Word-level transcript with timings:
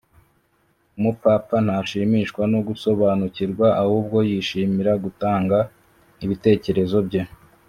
umupfapfa 0.97 1.55
ntashimishwa 1.65 2.43
no 2.53 2.59
gusobanukirwa 2.67 3.67
ahubwo 3.83 4.17
yishimira 4.29 4.91
gutanga 5.03 5.57
ibitekerezo 6.25 6.97
bye 7.07 7.21